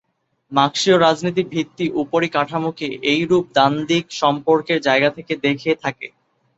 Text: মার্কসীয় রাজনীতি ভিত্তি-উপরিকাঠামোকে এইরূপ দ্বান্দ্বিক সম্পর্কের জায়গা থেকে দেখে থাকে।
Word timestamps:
মার্কসীয় 0.51 0.97
রাজনীতি 0.97 1.43
ভিত্তি-উপরিকাঠামোকে 1.53 2.87
এইরূপ 3.11 3.45
দ্বান্দ্বিক 3.53 4.05
সম্পর্কের 4.21 4.79
জায়গা 4.81 5.09
থেকে 5.17 5.33
দেখে 5.45 5.71
থাকে। 5.83 6.07